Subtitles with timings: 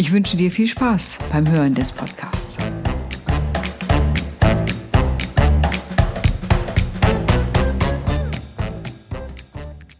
[0.00, 2.56] Ich wünsche dir viel Spaß beim Hören des Podcasts.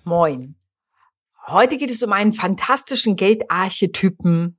[0.04, 0.54] Moin.
[1.48, 4.58] Heute geht es um einen fantastischen Geldarchetypen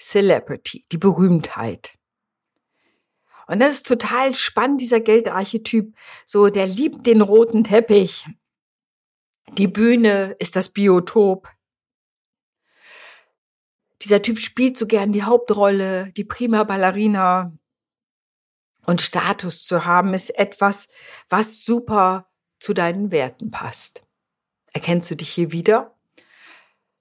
[0.00, 1.96] Celebrity, die Berühmtheit.
[3.46, 5.94] Und das ist total spannend, dieser Geldarchetyp.
[6.26, 8.26] So, der liebt den roten Teppich.
[9.52, 11.48] Die Bühne ist das Biotop.
[14.02, 17.52] Dieser Typ spielt so gern die Hauptrolle, die prima Ballerina.
[18.86, 20.88] Und Status zu haben ist etwas,
[21.28, 24.02] was super zu deinen Werten passt.
[24.72, 25.94] Erkennst du dich hier wieder?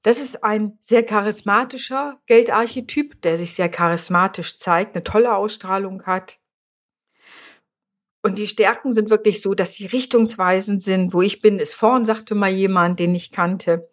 [0.02, 6.40] Das ist ein sehr charismatischer Geldarchetyp, der sich sehr charismatisch zeigt, eine tolle Ausstrahlung hat.
[8.24, 11.14] Und die Stärken sind wirklich so, dass sie richtungsweisend sind.
[11.14, 13.90] Wo ich bin, ist vorn, sagte mal jemand, den ich kannte.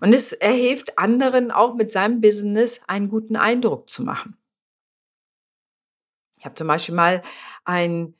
[0.00, 4.36] Und es er hilft anderen auch mit seinem Business einen guten Eindruck zu machen.
[6.38, 7.22] Ich habe zum Beispiel mal
[7.64, 8.14] ein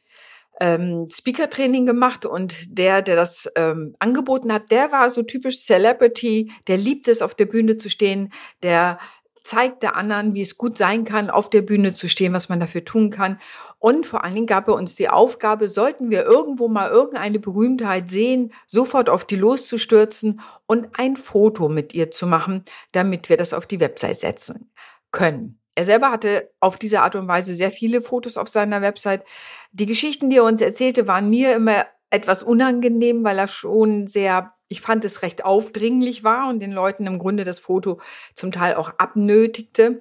[0.61, 6.53] ähm, Speaker-Training gemacht und der, der das ähm, angeboten hat, der war so typisch Celebrity,
[6.67, 8.31] der liebt es, auf der Bühne zu stehen,
[8.63, 8.99] der
[9.43, 12.61] zeigt der anderen, wie es gut sein kann, auf der Bühne zu stehen, was man
[12.61, 13.39] dafür tun kann.
[13.79, 18.11] Und vor allen Dingen gab er uns die Aufgabe, sollten wir irgendwo mal irgendeine Berühmtheit
[18.11, 23.53] sehen, sofort auf die loszustürzen und ein Foto mit ihr zu machen, damit wir das
[23.53, 24.71] auf die Website setzen
[25.11, 25.61] können.
[25.75, 29.25] Er selber hatte auf diese Art und Weise sehr viele Fotos auf seiner Website.
[29.73, 34.53] Die Geschichten, die er uns erzählte, waren mir immer etwas unangenehm, weil er schon sehr
[34.71, 38.01] ich fand es recht aufdringlich war und den Leuten im Grunde das Foto
[38.35, 40.01] zum Teil auch abnötigte.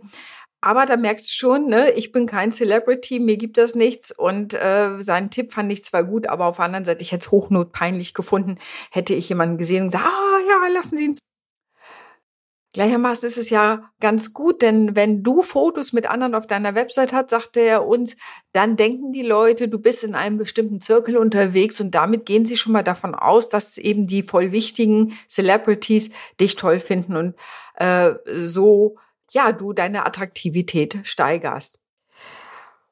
[0.62, 4.12] Aber da merkst du schon, ne, ich bin kein Celebrity, mir gibt das nichts.
[4.12, 7.25] Und äh, seinen Tipp fand ich zwar gut, aber auf der anderen Seite, ich hätte
[7.25, 8.57] es hochnotpeinlich gefunden,
[8.91, 11.16] hätte ich jemanden gesehen und gesagt, ah ja, lassen Sie ihn
[12.74, 17.13] Gleichermaßen ist es ja ganz gut, denn wenn du Fotos mit anderen auf deiner Website
[17.13, 18.16] hast, sagte er uns,
[18.53, 22.57] dann denken die Leute, du bist in einem bestimmten Zirkel unterwegs und damit gehen sie
[22.57, 27.35] schon mal davon aus, dass eben die voll wichtigen Celebrities dich toll finden und
[27.75, 28.97] äh, so,
[29.31, 31.80] ja, du deine Attraktivität steigerst.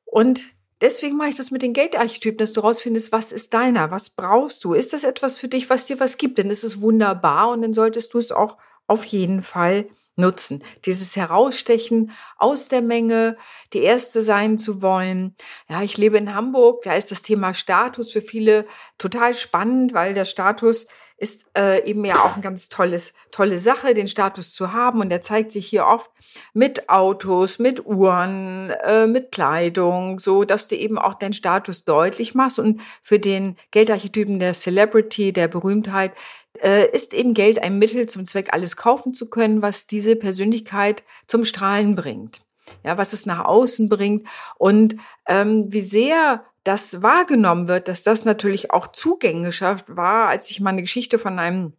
[0.05, 4.11] Und Deswegen mache ich das mit den Geldarchetypen, dass du rausfindest, was ist deiner, was
[4.11, 4.73] brauchst du?
[4.73, 6.38] Ist das etwas für dich, was dir was gibt?
[6.38, 8.57] Dann ist es wunderbar und dann solltest du es auch
[8.88, 9.88] auf jeden Fall
[10.18, 10.64] nutzen.
[10.86, 13.38] Dieses Herausstechen aus der Menge,
[13.74, 15.36] die Erste sein zu wollen.
[15.70, 18.66] Ja, ich lebe in Hamburg, da ist das Thema Status für viele
[18.98, 23.95] total spannend, weil der Status ist äh, eben ja auch ein ganz tolles, tolle Sache,
[23.95, 25.01] den Status zu haben.
[25.01, 26.11] Und der zeigt sich hier oft
[26.53, 32.35] mit Autos, mit Uhren, äh, mit Kleidung, so dass du eben auch deinen Status deutlich
[32.35, 32.59] machst.
[32.59, 36.13] Und für den Geldarchetypen der Celebrity, der Berühmtheit,
[36.61, 41.03] äh, ist eben Geld ein Mittel zum Zweck, alles kaufen zu können, was diese Persönlichkeit
[41.25, 42.41] zum Strahlen bringt.
[42.83, 44.27] Ja, was es nach außen bringt
[44.57, 50.59] und ähm, wie sehr das wahrgenommen wird, dass das natürlich auch zugänglicher war, als ich
[50.59, 51.73] mal eine Geschichte von einem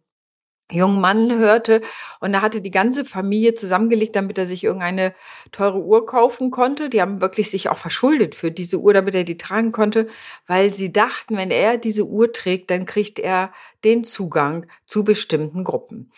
[0.71, 1.81] jungen Mann hörte
[2.19, 5.13] und er hatte die ganze Familie zusammengelegt, damit er sich irgendeine
[5.51, 6.89] teure Uhr kaufen konnte.
[6.89, 10.07] Die haben wirklich sich auch verschuldet für diese Uhr, damit er die tragen konnte,
[10.47, 13.51] weil sie dachten, wenn er diese Uhr trägt, dann kriegt er
[13.83, 16.11] den Zugang zu bestimmten Gruppen.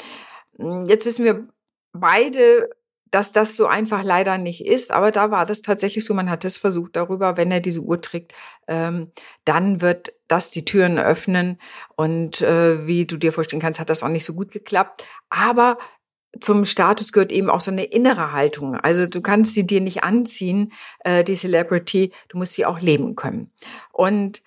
[0.85, 1.47] Jetzt wissen wir
[1.93, 2.69] beide,
[3.11, 6.45] dass das so einfach leider nicht ist, aber da war das tatsächlich so, man hat
[6.45, 8.33] es versucht darüber, wenn er diese Uhr trägt,
[8.67, 9.11] ähm,
[9.45, 11.59] dann wird das die Türen öffnen
[11.95, 15.77] und äh, wie du dir vorstellen kannst, hat das auch nicht so gut geklappt, aber
[16.39, 18.75] zum Status gehört eben auch so eine innere Haltung.
[18.75, 20.71] Also du kannst sie dir nicht anziehen,
[21.01, 23.51] äh, die Celebrity, du musst sie auch leben können.
[23.91, 24.41] Und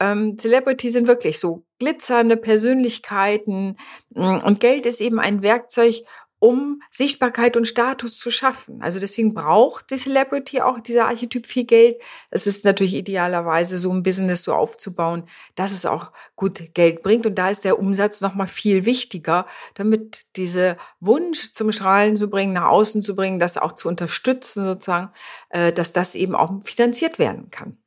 [0.00, 3.76] ähm, Celebrity sind wirklich so glitzernde Persönlichkeiten
[4.10, 6.02] und Geld ist eben ein Werkzeug,
[6.44, 8.82] um Sichtbarkeit und Status zu schaffen.
[8.82, 12.02] Also deswegen braucht die Celebrity auch dieser Archetyp viel Geld.
[12.28, 17.24] Es ist natürlich idealerweise so ein Business so aufzubauen, dass es auch gut Geld bringt.
[17.24, 22.52] Und da ist der Umsatz nochmal viel wichtiger, damit diese Wunsch zum Strahlen zu bringen,
[22.52, 25.12] nach außen zu bringen, das auch zu unterstützen sozusagen,
[25.48, 27.78] äh, dass das eben auch finanziert werden kann.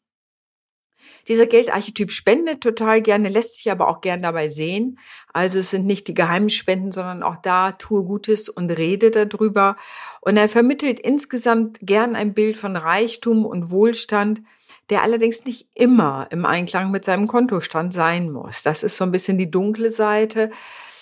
[1.28, 5.00] Dieser Geldarchetyp spendet total gerne, lässt sich aber auch gern dabei sehen.
[5.34, 9.76] Also es sind nicht die geheimen Spenden, sondern auch da tue Gutes und rede darüber.
[10.22, 14.42] Und er vermittelt insgesamt gern ein Bild von Reichtum und Wohlstand,
[14.90, 18.64] der allerdings nicht immer im Einklang mit seinem Kontostand sein muss.
[18.64, 20.50] Das ist so ein bisschen die dunkle Seite.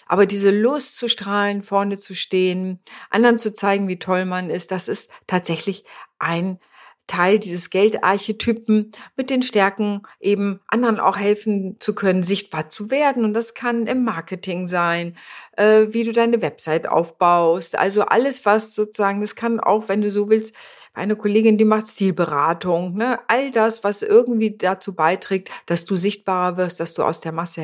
[0.08, 2.80] Aber diese Lust zu strahlen, vorne zu stehen,
[3.10, 5.84] anderen zu zeigen, wie toll man ist, das ist tatsächlich
[6.20, 6.60] ein
[7.08, 13.24] Teil dieses Geldarchetypen mit den Stärken eben anderen auch helfen zu können, sichtbar zu werden.
[13.24, 15.16] Und das kann im Marketing sein,
[15.58, 17.78] äh, wie du deine Website aufbaust.
[17.78, 20.56] Also alles, was sozusagen, das kann auch, wenn du so willst,
[20.96, 23.20] eine Kollegin, die macht Stilberatung, ne?
[23.28, 27.62] all das, was irgendwie dazu beiträgt, dass du sichtbarer wirst, dass du aus der Masse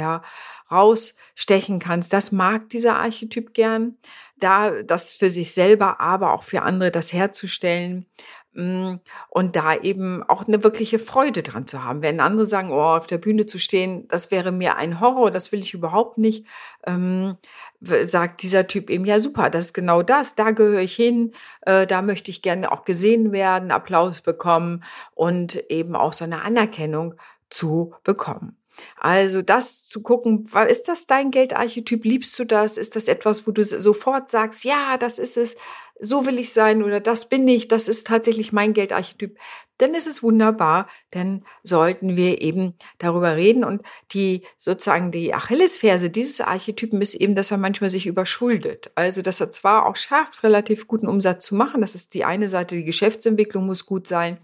[0.72, 2.14] herausstechen kannst.
[2.14, 3.98] Das mag dieser Archetyp gern,
[4.38, 8.08] da das für sich selber, aber auch für andere das herzustellen.
[8.54, 8.96] Mm,
[9.30, 12.02] und da eben auch eine wirkliche Freude dran zu haben.
[12.02, 15.54] Wenn andere sagen, oh, auf der Bühne zu stehen, das wäre mir ein Horror, das
[15.54, 16.46] will ich überhaupt nicht,
[16.86, 17.38] ähm,
[17.80, 21.88] sagt dieser Typ eben, ja super, das ist genau das, da gehöre ich hin, äh,
[21.88, 24.84] da möchte ich gerne auch gesehen werden, Applaus bekommen
[25.16, 27.16] und eben auch so eine Anerkennung
[27.50, 28.58] zu bekommen.
[29.00, 32.06] Also das zu gucken, ist das dein Geldarchetyp?
[32.06, 32.78] Liebst du das?
[32.78, 35.56] Ist das etwas, wo du sofort sagst, ja, das ist es,
[36.02, 39.38] so will ich sein oder das bin ich, das ist tatsächlich mein Geldarchetyp?
[39.78, 43.82] Dann ist es wunderbar, dann sollten wir eben darüber reden und
[44.12, 48.92] die sozusagen die Achillesferse dieses Archetypen ist eben, dass er manchmal sich überschuldet.
[48.96, 52.50] Also, dass er zwar auch schafft, relativ guten Umsatz zu machen, das ist die eine
[52.50, 54.38] Seite, die Geschäftsentwicklung muss gut sein,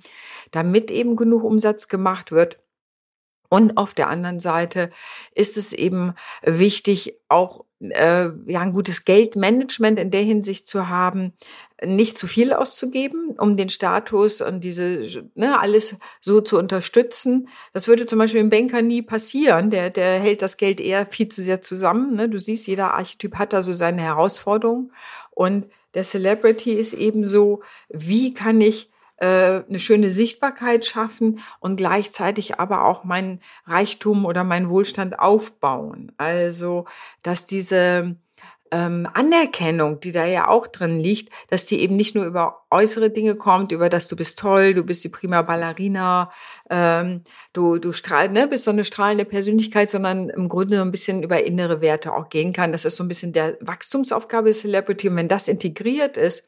[0.51, 2.57] damit eben genug Umsatz gemacht wird
[3.49, 4.89] und auf der anderen Seite
[5.33, 6.13] ist es eben
[6.43, 11.33] wichtig, auch äh, ja, ein gutes Geldmanagement in der Hinsicht zu haben,
[11.83, 17.49] nicht zu viel auszugeben, um den Status und diese, ne, alles so zu unterstützen.
[17.73, 19.69] Das würde zum Beispiel im Banker nie passieren.
[19.69, 22.15] Der, der hält das Geld eher viel zu sehr zusammen.
[22.15, 22.29] Ne?
[22.29, 24.91] Du siehst, jeder Archetyp hat da so seine Herausforderungen.
[25.29, 28.89] Und der Celebrity ist eben so, wie kann ich
[29.25, 36.11] eine schöne Sichtbarkeit schaffen und gleichzeitig aber auch meinen Reichtum oder meinen Wohlstand aufbauen.
[36.17, 36.85] Also,
[37.23, 38.15] dass diese
[38.71, 43.09] ähm, Anerkennung, die da ja auch drin liegt, dass die eben nicht nur über äußere
[43.09, 46.31] Dinge kommt, über das du bist toll, du bist die prima Ballerina,
[46.69, 47.21] ähm,
[47.53, 51.23] du, du strahl, ne, bist so eine strahlende Persönlichkeit, sondern im Grunde so ein bisschen
[51.23, 52.71] über innere Werte auch gehen kann.
[52.71, 55.09] Das ist so ein bisschen der Wachstumsaufgabe Celebrity.
[55.09, 56.43] Und wenn das integriert ist,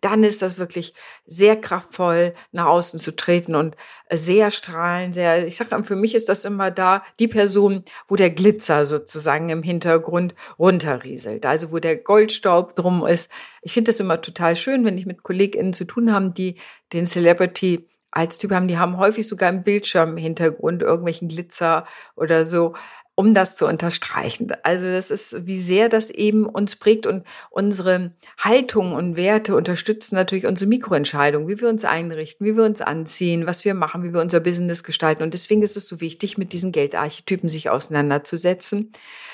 [0.00, 0.94] dann ist das wirklich
[1.26, 3.76] sehr kraftvoll, nach außen zu treten und
[4.10, 8.30] sehr strahlen, sehr, ich sage, für mich ist das immer da die Person, wo der
[8.30, 11.46] Glitzer sozusagen im Hintergrund runterrieselt.
[11.46, 13.30] Also wo der Goldstaub drum ist.
[13.62, 16.56] Ich finde das immer total schön, wenn ich mit KollegInnen zu tun habe, die
[16.92, 21.86] den Celebrity als Typ haben, die haben häufig sogar im Bildschirm im Hintergrund irgendwelchen Glitzer
[22.16, 22.74] oder so
[23.18, 24.52] um das zu unterstreichen.
[24.62, 30.14] Also das ist, wie sehr das eben uns prägt und unsere Haltung und Werte unterstützen
[30.14, 34.14] natürlich unsere Mikroentscheidungen, wie wir uns einrichten, wie wir uns anziehen, was wir machen, wie
[34.14, 35.24] wir unser Business gestalten.
[35.24, 38.92] Und deswegen ist es so wichtig, mit diesen Geldarchetypen sich auseinanderzusetzen,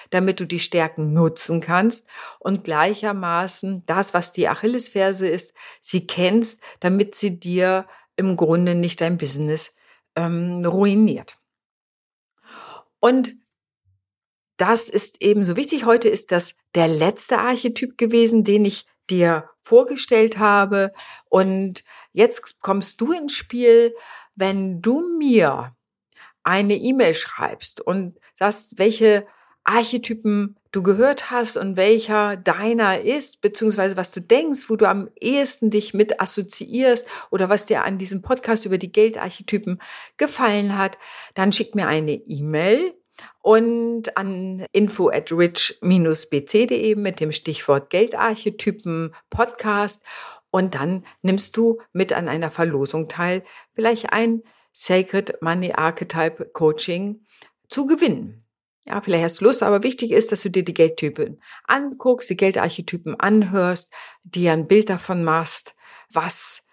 [0.09, 2.07] damit du die Stärken nutzen kannst
[2.39, 5.53] und gleichermaßen das, was die Achillesferse ist,
[5.83, 7.85] sie kennst, damit sie dir
[8.17, 9.75] im Grunde nicht dein Business
[10.17, 11.37] ähm, ruiniert.
[12.99, 13.37] Und
[14.57, 15.85] das ist ebenso wichtig.
[15.85, 20.93] Heute ist das der letzte Archetyp gewesen, den ich dir vorgestellt habe.
[21.29, 23.95] Und jetzt kommst du ins Spiel,
[24.35, 25.75] wenn du mir
[26.43, 29.27] eine E-Mail schreibst und sagst, welche
[29.65, 35.09] Archetypen du gehört hast und welcher deiner ist, beziehungsweise was du denkst, wo du am
[35.19, 39.81] ehesten dich mit assoziierst oder was dir an diesem Podcast über die Geldarchetypen
[40.19, 40.99] gefallen hat,
[41.35, 42.93] dann schick mir eine E-Mail
[43.43, 50.03] und an info at rich-bc.de mit dem Stichwort Geldarchetypen Podcast.
[50.51, 53.43] Und dann nimmst du mit an einer Verlosung teil,
[53.75, 54.43] vielleicht ein
[54.73, 57.25] Sacred Money Archetype Coaching
[57.69, 58.45] zu gewinnen.
[58.87, 62.37] Ja, vielleicht hast du Lust, aber wichtig ist, dass du dir die Geldtypen anguckst, die
[62.37, 63.93] Geldarchetypen anhörst,
[64.25, 65.75] dir ein Bild davon machst,
[66.13, 66.64] was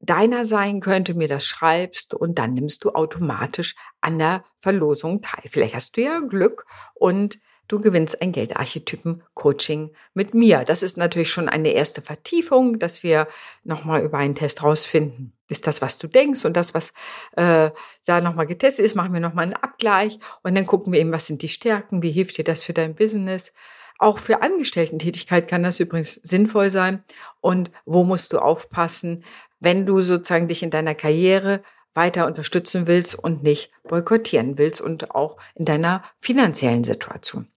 [0.00, 5.44] deiner sein könnte, mir das schreibst und dann nimmst du automatisch an der Verlosung teil.
[5.48, 7.38] Vielleicht hast du ja Glück und
[7.68, 10.64] du gewinnst ein Geldarchetypen-Coaching mit mir.
[10.64, 13.26] Das ist natürlich schon eine erste Vertiefung, dass wir
[13.64, 15.32] nochmal über einen Test rausfinden.
[15.48, 16.92] Ist das, was du denkst und das, was
[17.36, 17.70] äh,
[18.04, 21.26] da nochmal getestet ist, machen wir nochmal einen Abgleich und dann gucken wir eben, was
[21.26, 23.52] sind die Stärken, wie hilft dir das für dein Business.
[23.98, 27.02] Auch für Angestellten-Tätigkeit kann das übrigens sinnvoll sein.
[27.40, 29.24] Und wo musst du aufpassen,
[29.60, 31.62] wenn du sozusagen dich in deiner Karriere
[31.94, 37.48] weiter unterstützen willst und nicht boykottieren willst und auch in deiner finanziellen Situation.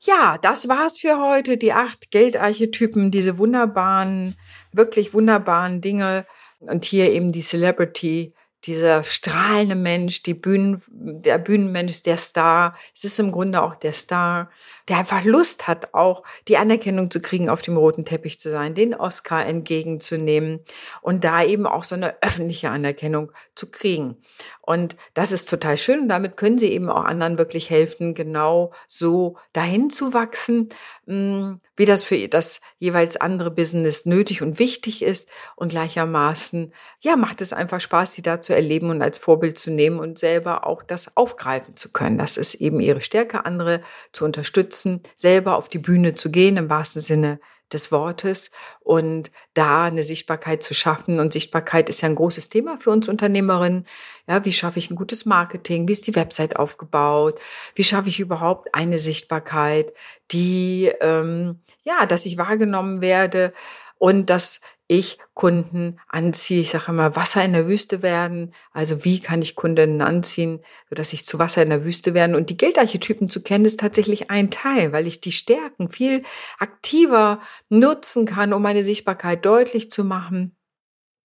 [0.00, 1.56] Ja, das war's für heute.
[1.56, 4.36] Die acht Geldarchetypen, diese wunderbaren,
[4.72, 6.26] wirklich wunderbaren Dinge.
[6.60, 8.34] Und hier eben die Celebrity
[8.66, 12.76] dieser strahlende Mensch, die Bühnen, der Bühnenmensch, der Star.
[12.94, 14.50] Es ist im Grunde auch der Star,
[14.88, 18.74] der einfach Lust hat, auch die Anerkennung zu kriegen, auf dem roten Teppich zu sein,
[18.74, 20.60] den Oscar entgegenzunehmen
[21.00, 24.16] und da eben auch so eine öffentliche Anerkennung zu kriegen.
[24.60, 28.72] Und das ist total schön und damit können sie eben auch anderen wirklich helfen, genau
[28.88, 30.70] so dahin zu wachsen,
[31.06, 37.16] hm, wie das für das jeweils andere Business nötig und wichtig ist und gleichermaßen, ja,
[37.16, 40.66] macht es einfach Spaß, sie da zu erleben und als Vorbild zu nehmen und selber
[40.66, 42.18] auch das aufgreifen zu können.
[42.18, 43.82] Das ist eben ihre Stärke, andere
[44.12, 47.38] zu unterstützen, selber auf die Bühne zu gehen, im wahrsten Sinne
[47.72, 51.18] des Wortes und da eine Sichtbarkeit zu schaffen.
[51.18, 53.86] Und Sichtbarkeit ist ja ein großes Thema für uns Unternehmerinnen.
[54.28, 55.88] Ja, wie schaffe ich ein gutes Marketing?
[55.88, 57.40] Wie ist die Website aufgebaut?
[57.74, 59.92] Wie schaffe ich überhaupt eine Sichtbarkeit,
[60.30, 63.52] die, ähm, ja, dass ich wahrgenommen werde
[63.98, 66.60] und dass ich Kunden anziehe.
[66.60, 68.54] Ich sage immer, Wasser in der Wüste werden.
[68.72, 72.36] Also wie kann ich Kunden anziehen, sodass ich zu Wasser in der Wüste werden?
[72.36, 76.22] Und die Geldarchetypen zu kennen, ist tatsächlich ein Teil, weil ich die Stärken viel
[76.58, 80.56] aktiver nutzen kann, um meine Sichtbarkeit deutlich zu machen.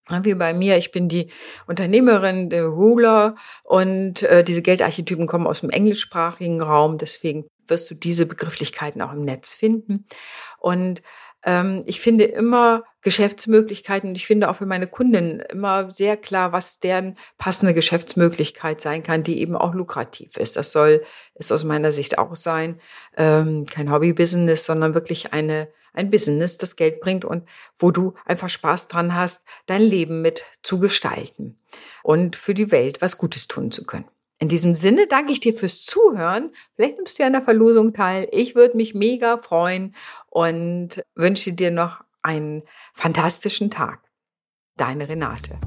[0.09, 1.29] Wie bei mir, ich bin die
[1.67, 7.95] Unternehmerin, der Ruler und äh, diese Geldarchetypen kommen aus dem englischsprachigen Raum, deswegen wirst du
[7.95, 10.05] diese Begrifflichkeiten auch im Netz finden.
[10.59, 11.01] Und
[11.43, 16.51] ähm, ich finde immer Geschäftsmöglichkeiten und ich finde auch für meine Kunden immer sehr klar,
[16.51, 20.55] was deren passende Geschäftsmöglichkeit sein kann, die eben auch lukrativ ist.
[20.55, 21.01] Das soll
[21.33, 22.79] es aus meiner Sicht auch sein.
[23.17, 28.49] Ähm, kein Hobby-Business, sondern wirklich eine, ein Business, das Geld bringt und wo du einfach
[28.49, 31.57] Spaß dran hast, dein Leben mit zu gestalten
[32.03, 34.05] und für die Welt was Gutes tun zu können.
[34.41, 36.49] In diesem Sinne danke ich dir fürs Zuhören.
[36.75, 38.27] Vielleicht nimmst du ja an der Verlosung teil.
[38.31, 39.95] Ich würde mich mega freuen
[40.29, 43.99] und wünsche dir noch einen fantastischen Tag.
[44.77, 45.59] Deine Renate.